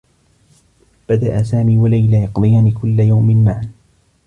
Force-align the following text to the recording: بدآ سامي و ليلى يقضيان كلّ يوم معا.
بدآ 1.09 1.43
سامي 1.43 1.77
و 1.77 1.87
ليلى 1.87 2.21
يقضيان 2.23 2.71
كلّ 2.71 2.99
يوم 2.99 3.43
معا. 3.45 3.71